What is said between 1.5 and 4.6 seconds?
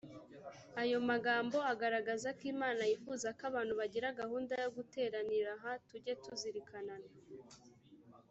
agaragaza ko imana yifuza ko abantu bagira gahunda